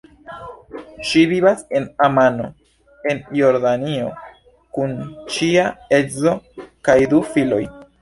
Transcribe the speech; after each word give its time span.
Ŝi 1.09 1.21
vivas 1.33 1.61
en 1.79 1.85
Amano, 2.07 2.49
en 3.13 3.21
Jordanio, 3.41 4.11
kun 4.79 4.99
ŝia 5.39 5.71
edzo 6.03 6.39
kaj 6.91 7.01
du 7.15 7.27
filoj. 7.35 7.65